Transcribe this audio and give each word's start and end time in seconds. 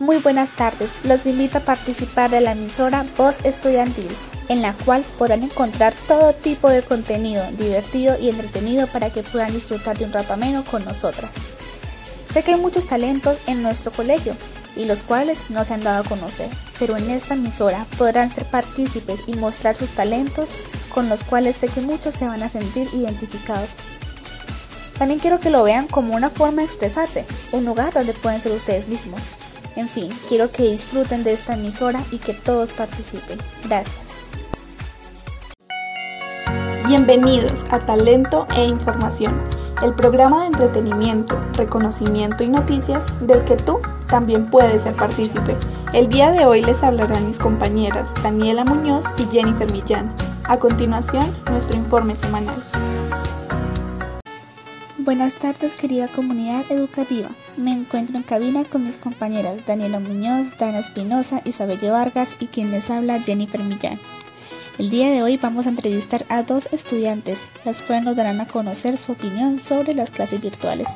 Muy 0.00 0.16
buenas 0.16 0.56
tardes, 0.56 0.88
los 1.04 1.26
invito 1.26 1.58
a 1.58 1.60
participar 1.60 2.30
de 2.30 2.40
la 2.40 2.52
emisora 2.52 3.04
Voz 3.18 3.36
Estudiantil, 3.44 4.08
en 4.48 4.62
la 4.62 4.72
cual 4.72 5.04
podrán 5.18 5.42
encontrar 5.42 5.92
todo 6.08 6.32
tipo 6.32 6.70
de 6.70 6.80
contenido 6.80 7.44
divertido 7.58 8.18
y 8.18 8.30
entretenido 8.30 8.86
para 8.86 9.10
que 9.10 9.22
puedan 9.22 9.52
disfrutar 9.52 9.98
de 9.98 10.06
un 10.06 10.12
rato 10.14 10.32
ameno 10.32 10.64
con 10.64 10.86
nosotras. 10.86 11.30
Sé 12.32 12.42
que 12.42 12.54
hay 12.54 12.60
muchos 12.60 12.86
talentos 12.86 13.36
en 13.46 13.62
nuestro 13.62 13.92
colegio 13.92 14.34
y 14.74 14.86
los 14.86 15.00
cuales 15.00 15.50
no 15.50 15.66
se 15.66 15.74
han 15.74 15.84
dado 15.84 16.02
a 16.02 16.08
conocer, 16.08 16.48
pero 16.78 16.96
en 16.96 17.10
esta 17.10 17.34
emisora 17.34 17.84
podrán 17.98 18.34
ser 18.34 18.46
partícipes 18.46 19.20
y 19.26 19.34
mostrar 19.34 19.76
sus 19.76 19.90
talentos 19.90 20.48
con 20.94 21.10
los 21.10 21.22
cuales 21.24 21.56
sé 21.56 21.68
que 21.68 21.82
muchos 21.82 22.14
se 22.14 22.26
van 22.26 22.42
a 22.42 22.48
sentir 22.48 22.88
identificados. 22.94 23.68
También 24.98 25.20
quiero 25.20 25.40
que 25.40 25.50
lo 25.50 25.62
vean 25.62 25.86
como 25.88 26.16
una 26.16 26.30
forma 26.30 26.62
de 26.62 26.68
expresarse, 26.68 27.26
un 27.52 27.66
lugar 27.66 27.92
donde 27.92 28.14
pueden 28.14 28.40
ser 28.40 28.52
ustedes 28.52 28.88
mismos. 28.88 29.20
En 29.76 29.88
fin, 29.88 30.10
quiero 30.28 30.50
que 30.50 30.64
disfruten 30.64 31.24
de 31.24 31.32
esta 31.32 31.54
emisora 31.54 32.02
y 32.10 32.18
que 32.18 32.34
todos 32.34 32.70
participen. 32.70 33.38
Gracias. 33.64 34.10
Bienvenidos 36.88 37.64
a 37.70 37.78
Talento 37.78 38.48
e 38.56 38.64
Información, 38.64 39.40
el 39.80 39.94
programa 39.94 40.40
de 40.40 40.46
entretenimiento, 40.48 41.40
reconocimiento 41.54 42.42
y 42.42 42.48
noticias 42.48 43.06
del 43.20 43.44
que 43.44 43.56
tú 43.56 43.78
también 44.08 44.50
puedes 44.50 44.82
ser 44.82 44.96
partícipe. 44.96 45.56
El 45.92 46.08
día 46.08 46.32
de 46.32 46.46
hoy 46.46 46.62
les 46.62 46.82
hablarán 46.82 47.28
mis 47.28 47.38
compañeras 47.38 48.12
Daniela 48.24 48.64
Muñoz 48.64 49.04
y 49.18 49.24
Jennifer 49.26 49.70
Millán. 49.70 50.12
A 50.44 50.58
continuación, 50.58 51.24
nuestro 51.48 51.76
informe 51.76 52.16
semanal. 52.16 52.56
Buenas 55.02 55.32
tardes 55.32 55.76
querida 55.76 56.08
comunidad 56.08 56.70
educativa. 56.70 57.30
Me 57.56 57.72
encuentro 57.72 58.18
en 58.18 58.22
cabina 58.22 58.64
con 58.64 58.84
mis 58.84 58.98
compañeras 58.98 59.64
Daniela 59.66 59.98
Muñoz, 59.98 60.58
Dana 60.58 60.80
Espinosa, 60.80 61.40
Isabel 61.46 61.78
Vargas 61.90 62.36
y 62.38 62.48
quien 62.48 62.70
les 62.70 62.90
habla 62.90 63.18
Jennifer 63.18 63.62
Millán. 63.62 63.98
El 64.78 64.90
día 64.90 65.10
de 65.10 65.22
hoy 65.22 65.38
vamos 65.38 65.64
a 65.64 65.70
entrevistar 65.70 66.26
a 66.28 66.42
dos 66.42 66.68
estudiantes, 66.70 67.48
las 67.64 67.80
cuales 67.80 68.04
nos 68.04 68.16
darán 68.16 68.42
a 68.42 68.46
conocer 68.46 68.98
su 68.98 69.12
opinión 69.12 69.58
sobre 69.58 69.94
las 69.94 70.10
clases 70.10 70.42
virtuales. 70.42 70.88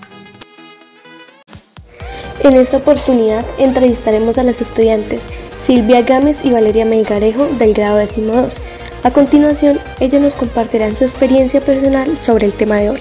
En 2.43 2.53
esta 2.57 2.77
oportunidad 2.77 3.47
entrevistaremos 3.57 4.37
a 4.37 4.43
las 4.43 4.61
estudiantes 4.61 5.23
Silvia 5.65 6.03
Gámez 6.03 6.45
y 6.45 6.51
Valeria 6.51 6.85
Melgarejo 6.85 7.47
del 7.59 7.73
grado 7.73 7.97
décimo 7.97 8.35
2. 8.35 8.61
A 9.03 9.11
continuación, 9.13 9.81
ellas 9.99 10.21
nos 10.21 10.35
compartirán 10.35 10.95
su 10.95 11.05
experiencia 11.05 11.63
personal 11.63 12.19
sobre 12.19 12.45
el 12.45 12.53
tema 12.53 12.77
de 12.77 12.91
hoy. 12.91 13.01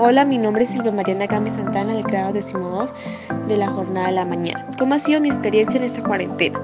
Hola, 0.00 0.24
mi 0.24 0.38
nombre 0.38 0.62
es 0.62 0.70
Silvia 0.70 0.92
Mariana 0.92 1.26
Gámez 1.26 1.54
Santana 1.54 1.92
del 1.92 2.04
grado 2.04 2.32
décimo 2.32 2.68
2 2.68 2.94
de 3.48 3.56
la 3.56 3.66
jornada 3.66 4.06
de 4.06 4.12
la 4.12 4.24
mañana. 4.24 4.64
¿Cómo 4.78 4.94
ha 4.94 5.00
sido 5.00 5.20
mi 5.20 5.28
experiencia 5.28 5.76
en 5.76 5.82
esta 5.82 6.04
cuarentena? 6.04 6.60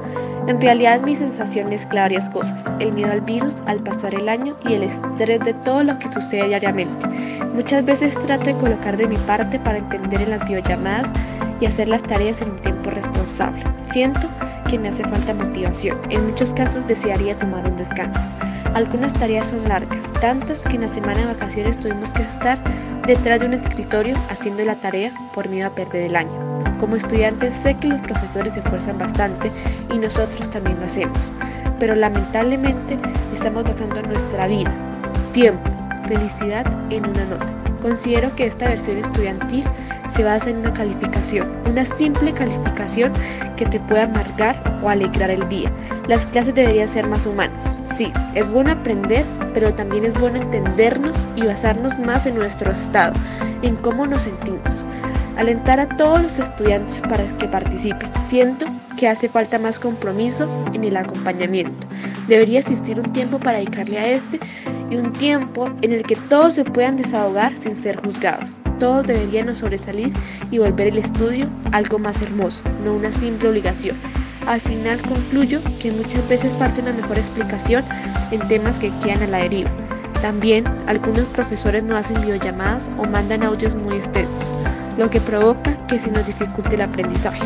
En 0.47 0.61
realidad 0.61 1.01
mi 1.01 1.17
sensación 1.17 1.73
es 1.73 1.85
varias 1.89 2.31
cosas, 2.31 2.71
el 2.79 2.93
miedo 2.93 3.11
al 3.11 3.23
virus 3.23 3.57
al 3.67 3.81
pasar 3.81 4.15
el 4.15 4.29
año 4.29 4.57
y 4.69 4.75
el 4.75 4.85
estrés 4.85 5.41
de 5.41 5.53
todo 5.53 5.83
lo 5.83 5.99
que 5.99 6.13
sucede 6.13 6.47
diariamente. 6.47 7.09
Muchas 7.53 7.85
veces 7.85 8.17
trato 8.21 8.45
de 8.45 8.55
colocar 8.55 8.97
de 8.97 9.09
mi 9.09 9.17
parte 9.17 9.59
para 9.59 9.79
entender 9.79 10.23
en 10.23 10.31
las 10.31 10.47
videollamadas 10.47 11.13
y 11.61 11.67
hacer 11.67 11.89
las 11.89 12.05
tareas 12.05 12.41
en 12.41 12.53
un 12.53 12.59
tiempo 12.59 12.91
responsable. 12.91 13.65
Siento 13.91 14.29
que 14.71 14.79
me 14.79 14.91
hace 14.91 15.03
falta 15.03 15.35
motivación. 15.35 15.99
En 16.09 16.25
muchos 16.25 16.55
casos 16.55 16.87
desearía 16.87 17.37
tomar 17.37 17.67
un 17.67 17.77
descanso. 17.77 18.29
Algunas 18.75 19.13
tareas 19.13 19.49
son 19.49 19.67
largas, 19.69 20.05
tantas 20.21 20.65
que 20.65 20.77
en 20.77 20.83
la 20.83 20.89
semana 20.89 21.21
de 21.21 21.27
vacaciones 21.27 21.79
tuvimos 21.81 22.13
que 22.13 22.23
estar 22.23 22.59
detrás 23.07 23.41
de 23.41 23.47
un 23.47 23.55
escritorio 23.55 24.17
haciendo 24.31 24.65
la 24.65 24.77
tarea 24.77 25.13
por 25.35 25.49
miedo 25.49 25.69
a 25.69 25.75
perder 25.75 26.05
el 26.05 26.17
año. 26.17 26.35
Como 26.79 26.97
estudiantes 26.97 27.55
sé 27.55 27.75
que 27.75 27.89
los 27.89 28.01
profesores 28.01 28.55
se 28.55 28.61
esfuerzan 28.61 28.99
bastante 28.99 29.51
y 29.93 29.99
nosotros 29.99 30.49
también 30.51 30.79
lo 30.81 30.87
hacemos, 30.87 31.33
pero 31.79 31.95
lamentablemente 31.95 32.99
estamos 33.33 33.65
basando 33.65 34.03
nuestra 34.03 34.47
vida, 34.47 34.73
tiempo, 35.33 35.71
felicidad 36.09 36.67
en 36.91 37.07
una 37.07 37.25
nota. 37.27 37.53
Considero 37.83 38.35
que 38.35 38.47
esta 38.47 38.69
versión 38.69 38.97
estudiantil 38.97 39.65
se 40.09 40.25
basa 40.25 40.49
en 40.49 40.59
una 40.59 40.73
calificación, 40.73 41.53
una 41.67 41.85
simple 41.85 42.33
calificación 42.33 43.13
que 43.57 43.67
te 43.67 43.79
pueda 43.81 44.05
amargar 44.05 44.64
o 44.85 44.89
alegrar 44.89 45.31
el 45.31 45.49
día. 45.49 45.73
Las 46.07 46.27
clases 46.27 46.55
deberían 46.55 46.89
ser 46.89 47.07
más 47.09 47.27
humanas. 47.27 47.75
Sí, 47.97 48.13
es 48.35 48.49
bueno 48.49 48.73
aprender, 48.73 49.25
pero 49.55 49.73
también 49.73 50.05
es 50.05 50.19
bueno 50.21 50.37
entendernos 50.37 51.17
y 51.35 51.47
basarnos 51.47 51.99
más 51.99 52.27
en 52.27 52.37
nuestro 52.37 52.71
estado, 52.71 53.15
en 53.63 53.77
cómo 53.77 54.07
nos 54.07 54.23
sentimos 54.23 54.85
alentar 55.37 55.81
a 55.81 55.89
todos 55.89 56.23
los 56.23 56.39
estudiantes 56.39 57.01
para 57.03 57.27
que 57.39 57.49
participen. 57.49 58.11
Siento 58.29 58.67
que 58.97 59.09
hace 59.09 59.29
falta 59.29 59.59
más 59.59 59.79
compromiso 59.79 60.49
en 60.73 60.85
el 60.85 60.97
acompañamiento. 60.97 61.87
Debería 62.29 62.61
existir 62.61 62.99
un 62.99 63.13
tiempo 63.13 63.39
para 63.39 63.59
dedicarle 63.59 63.99
a 63.99 64.07
este 64.09 64.41
y 64.91 64.97
un 64.97 65.13
tiempo 65.13 65.71
en 65.83 65.93
el 65.93 66.05
que 66.05 66.17
todos 66.17 66.55
se 66.55 66.65
puedan 66.65 66.97
desahogar 66.97 67.57
sin 67.57 67.75
ser 67.75 67.97
juzgados. 67.97 68.57
Todos 68.79 69.07
deberían 69.07 69.55
sobresalir 69.55 70.13
y 70.51 70.59
volver 70.59 70.89
el 70.89 70.99
estudio 70.99 71.49
algo 71.73 71.99
más 71.99 72.21
hermoso, 72.23 72.63
no 72.85 72.95
una 72.95 73.13
simple 73.13 73.49
obligación. 73.49 73.97
Al 74.47 74.61
final 74.61 75.01
concluyo 75.03 75.61
que 75.81 75.91
muchas 75.93 76.29
veces 76.29 76.53
falta 76.59 76.83
una 76.83 76.93
mejor 76.93 77.19
explicación 77.19 77.85
en 78.31 78.47
temas 78.49 78.79
que 78.79 78.93
quedan 78.99 79.23
a 79.23 79.27
la 79.27 79.39
deriva. 79.39 79.71
También 80.21 80.65
algunos 80.87 81.25
profesores 81.27 81.83
no 81.83 81.97
hacen 81.97 82.21
videollamadas 82.21 82.91
o 82.99 83.05
mandan 83.05 83.43
audios 83.43 83.75
muy 83.75 83.97
extensos 83.97 84.55
lo 84.97 85.11
que 85.11 85.21
provoca 85.21 85.77
que 85.87 85.99
se 85.99 86.11
nos 86.11 86.27
dificulte 86.27 86.75
el 86.75 86.83
aprendizaje. 86.83 87.43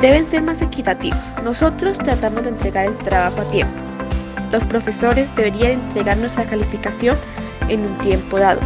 Deben 0.00 0.28
ser 0.30 0.42
más 0.42 0.62
equitativos. 0.62 1.20
Nosotros 1.44 1.98
tratamos 1.98 2.44
de 2.44 2.50
entregar 2.50 2.86
el 2.86 2.96
trabajo 2.98 3.40
a 3.40 3.50
tiempo. 3.50 3.74
Los 4.50 4.64
profesores 4.64 5.28
deberían 5.36 5.72
entregar 5.72 6.16
nuestra 6.16 6.44
calificación 6.44 7.16
en 7.68 7.80
un 7.80 7.96
tiempo 7.98 8.38
dado. 8.38 8.60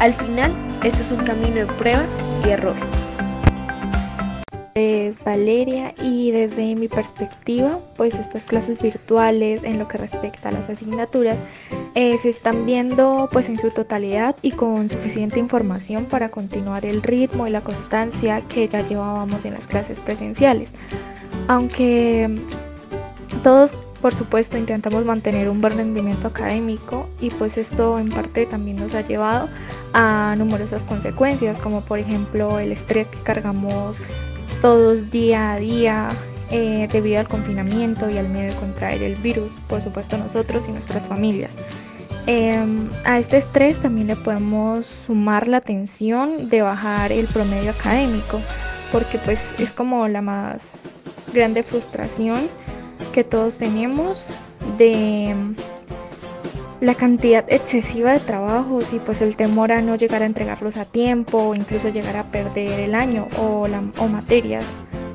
Al 0.00 0.12
final, 0.12 0.52
esto 0.82 1.02
es 1.02 1.12
un 1.12 1.24
camino 1.24 1.56
de 1.56 1.66
prueba 1.66 2.04
y 2.44 2.50
error 2.50 3.01
es 4.74 5.22
Valeria 5.22 5.94
y 6.00 6.30
desde 6.30 6.74
mi 6.74 6.88
perspectiva, 6.88 7.78
pues 7.96 8.14
estas 8.14 8.44
clases 8.44 8.80
virtuales 8.80 9.62
en 9.64 9.78
lo 9.78 9.88
que 9.88 9.98
respecta 9.98 10.48
a 10.48 10.52
las 10.52 10.68
asignaturas 10.68 11.36
eh, 11.94 12.16
se 12.18 12.30
están 12.30 12.64
viendo 12.64 13.28
pues 13.30 13.48
en 13.48 13.60
su 13.60 13.70
totalidad 13.70 14.34
y 14.40 14.52
con 14.52 14.88
suficiente 14.88 15.38
información 15.38 16.06
para 16.06 16.30
continuar 16.30 16.86
el 16.86 17.02
ritmo 17.02 17.46
y 17.46 17.50
la 17.50 17.60
constancia 17.60 18.40
que 18.48 18.66
ya 18.68 18.86
llevábamos 18.86 19.44
en 19.44 19.54
las 19.54 19.66
clases 19.66 20.00
presenciales. 20.00 20.72
Aunque 21.48 22.30
todos 23.42 23.74
por 24.00 24.14
supuesto 24.14 24.58
intentamos 24.58 25.04
mantener 25.04 25.48
un 25.48 25.60
buen 25.60 25.76
rendimiento 25.76 26.26
académico 26.26 27.08
y 27.20 27.30
pues 27.30 27.56
esto 27.56 28.00
en 28.00 28.08
parte 28.08 28.46
también 28.46 28.78
nos 28.78 28.94
ha 28.94 29.02
llevado 29.02 29.48
a 29.92 30.34
numerosas 30.36 30.82
consecuencias 30.82 31.56
como 31.58 31.82
por 31.82 32.00
ejemplo 32.00 32.58
el 32.58 32.72
estrés 32.72 33.06
que 33.06 33.18
cargamos 33.18 33.96
todos 34.62 35.10
día 35.10 35.54
a 35.54 35.56
día 35.56 36.10
eh, 36.52 36.88
debido 36.92 37.18
al 37.18 37.26
confinamiento 37.26 38.08
y 38.08 38.16
al 38.16 38.28
miedo 38.28 38.54
de 38.54 38.60
contraer 38.60 39.02
el 39.02 39.16
virus, 39.16 39.50
por 39.68 39.82
supuesto 39.82 40.16
nosotros 40.16 40.68
y 40.68 40.72
nuestras 40.72 41.06
familias. 41.06 41.50
Em, 42.26 42.88
a 43.04 43.18
este 43.18 43.38
estrés 43.38 43.80
también 43.80 44.06
le 44.06 44.14
podemos 44.14 44.86
sumar 44.86 45.48
la 45.48 45.60
tensión 45.60 46.48
de 46.48 46.62
bajar 46.62 47.10
el 47.10 47.26
promedio 47.26 47.72
académico, 47.72 48.40
porque 48.92 49.18
pues 49.18 49.52
es 49.58 49.72
como 49.72 50.06
la 50.06 50.22
más 50.22 50.62
grande 51.34 51.64
frustración 51.64 52.48
que 53.12 53.24
todos 53.24 53.58
tenemos 53.58 54.26
de 54.78 55.34
la 56.82 56.96
cantidad 56.96 57.44
excesiva 57.46 58.12
de 58.12 58.18
trabajos 58.18 58.92
y 58.92 58.98
pues 58.98 59.22
el 59.22 59.36
temor 59.36 59.70
a 59.70 59.80
no 59.80 59.94
llegar 59.94 60.22
a 60.22 60.26
entregarlos 60.26 60.76
a 60.76 60.84
tiempo 60.84 61.38
o 61.38 61.54
incluso 61.54 61.90
llegar 61.90 62.16
a 62.16 62.24
perder 62.24 62.80
el 62.80 62.96
año 62.96 63.28
o, 63.38 63.68
la, 63.68 63.84
o 63.98 64.08
materias 64.08 64.64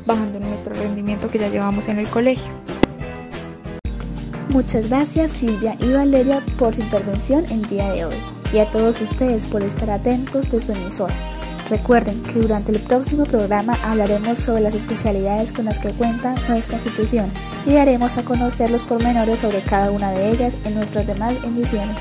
bajando 0.06 0.40
nuestro 0.40 0.74
rendimiento 0.74 1.30
que 1.30 1.40
ya 1.40 1.50
llevamos 1.50 1.90
en 1.90 2.00
el 2.00 2.08
colegio. 2.08 2.54
Muchas 4.48 4.88
gracias 4.88 5.32
Silvia 5.32 5.76
y 5.80 5.92
Valeria 5.92 6.42
por 6.58 6.74
su 6.74 6.84
intervención 6.84 7.44
el 7.52 7.68
día 7.68 7.92
de 7.92 8.06
hoy 8.06 8.16
y 8.54 8.60
a 8.60 8.72
todos 8.72 9.02
ustedes 9.02 9.46
por 9.46 9.62
estar 9.62 9.90
atentos 9.90 10.50
de 10.50 10.62
su 10.62 10.72
emisora. 10.72 11.16
Recuerden 11.70 12.24
que 12.24 12.40
durante 12.40 12.72
el 12.72 12.80
próximo 12.80 13.26
programa 13.26 13.78
hablaremos 13.84 14.40
sobre 14.40 14.62
las 14.62 14.74
especialidades 14.74 15.52
con 15.52 15.66
las 15.66 15.80
que 15.80 15.92
cuenta 15.92 16.34
nuestra 16.48 16.78
institución 16.78 17.30
y 17.66 17.74
daremos 17.74 18.18
a 18.18 18.24
conocer 18.24 18.72
los 18.72 18.84
pormenores 18.84 19.40
sobre 19.40 19.62
cada 19.62 19.92
una 19.92 20.12
de 20.12 20.30
ellas 20.32 20.58
en 20.64 20.76
nuestras 20.76 21.06
demás 21.06 21.36
emisiones. 21.44 22.00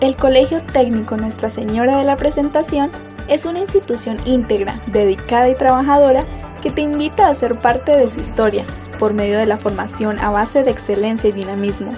El 0.00 0.14
Colegio 0.14 0.62
Técnico 0.72 1.16
Nuestra 1.16 1.50
Señora 1.50 1.98
de 1.98 2.04
la 2.04 2.16
Presentación 2.16 2.92
es 3.26 3.44
una 3.44 3.58
institución 3.58 4.18
íntegra, 4.24 4.80
dedicada 4.86 5.48
y 5.48 5.56
trabajadora 5.56 6.24
que 6.62 6.70
te 6.70 6.82
invita 6.82 7.26
a 7.26 7.34
ser 7.34 7.60
parte 7.60 7.96
de 7.96 8.08
su 8.08 8.20
historia 8.20 8.64
por 9.00 9.14
medio 9.14 9.36
de 9.36 9.46
la 9.46 9.56
formación 9.56 10.20
a 10.20 10.30
base 10.30 10.62
de 10.62 10.70
excelencia 10.70 11.30
y 11.30 11.32
dinamismo. 11.32 11.92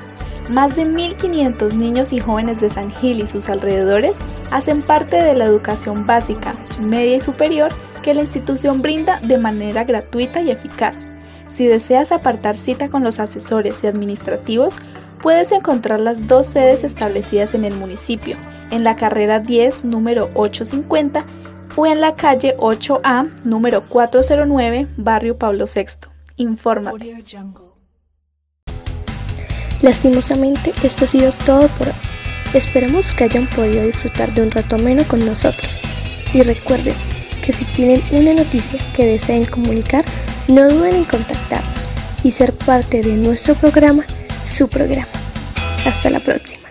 Más 0.48 0.74
de 0.74 0.86
1.500 0.86 1.74
niños 1.74 2.12
y 2.14 2.20
jóvenes 2.20 2.60
de 2.60 2.70
San 2.70 2.90
Gil 2.90 3.20
y 3.20 3.26
sus 3.26 3.50
alrededores 3.50 4.16
hacen 4.50 4.82
parte 4.82 5.16
de 5.16 5.34
la 5.34 5.44
educación 5.44 6.06
básica, 6.06 6.54
media 6.80 7.16
y 7.16 7.20
superior 7.20 7.72
que 8.02 8.14
la 8.14 8.22
institución 8.22 8.82
brinda 8.82 9.20
de 9.20 9.38
manera 9.38 9.84
gratuita 9.84 10.40
y 10.40 10.50
eficaz. 10.50 11.06
Si 11.48 11.66
deseas 11.66 12.12
apartar 12.12 12.56
cita 12.56 12.88
con 12.88 13.02
los 13.02 13.20
asesores 13.20 13.82
y 13.82 13.86
administrativos, 13.86 14.78
puedes 15.20 15.52
encontrar 15.52 16.00
las 16.00 16.26
dos 16.26 16.46
sedes 16.46 16.84
establecidas 16.84 17.54
en 17.54 17.64
el 17.64 17.74
municipio, 17.74 18.36
en 18.70 18.84
la 18.84 18.96
carrera 18.96 19.40
10, 19.40 19.84
número 19.84 20.30
850, 20.34 21.24
o 21.76 21.86
en 21.86 22.00
la 22.00 22.14
calle 22.16 22.56
8A, 22.58 23.30
número 23.44 23.82
409, 23.88 24.88
barrio 24.96 25.38
Pablo 25.38 25.64
VI. 25.72 26.08
Infórmate. 26.36 27.22
Lastimosamente, 29.82 30.72
esto 30.82 31.04
ha 31.04 31.08
sido 31.08 31.32
todo 31.46 31.68
por 31.68 31.88
hoy. 31.88 32.09
Esperamos 32.54 33.12
que 33.12 33.24
hayan 33.24 33.46
podido 33.46 33.86
disfrutar 33.86 34.34
de 34.34 34.42
un 34.42 34.50
rato 34.50 34.76
ameno 34.76 35.04
con 35.04 35.24
nosotros. 35.24 35.80
Y 36.32 36.42
recuerden 36.42 36.94
que 37.42 37.52
si 37.52 37.64
tienen 37.64 38.02
una 38.10 38.34
noticia 38.34 38.80
que 38.92 39.06
deseen 39.06 39.44
comunicar, 39.44 40.04
no 40.48 40.68
duden 40.68 40.96
en 40.96 41.04
contactarnos 41.04 41.70
y 42.24 42.32
ser 42.32 42.52
parte 42.52 43.02
de 43.02 43.14
nuestro 43.14 43.54
programa, 43.54 44.04
su 44.44 44.68
programa. 44.68 45.08
Hasta 45.86 46.10
la 46.10 46.20
próxima. 46.20 46.69